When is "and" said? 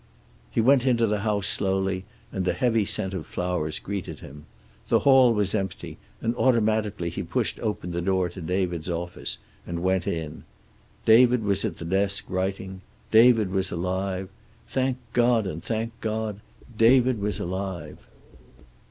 2.31-2.43, 6.23-6.35, 9.67-9.83, 15.45-15.63